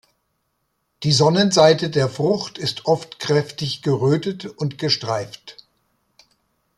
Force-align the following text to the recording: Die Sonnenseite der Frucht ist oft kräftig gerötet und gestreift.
Die 1.03 1.11
Sonnenseite 1.11 1.91
der 1.91 2.09
Frucht 2.09 2.57
ist 2.57 2.87
oft 2.87 3.19
kräftig 3.19 3.83
gerötet 3.83 4.47
und 4.47 4.79
gestreift. 4.79 5.57